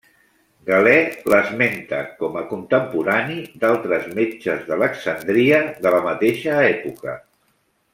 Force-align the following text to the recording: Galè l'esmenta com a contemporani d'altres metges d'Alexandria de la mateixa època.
Galè 0.69 0.93
l'esmenta 1.33 1.99
com 2.23 2.39
a 2.41 2.43
contemporani 2.55 3.37
d'altres 3.65 4.11
metges 4.17 4.67
d'Alexandria 4.73 5.63
de 5.87 5.97
la 5.99 6.05
mateixa 6.13 6.61
època. 6.77 7.19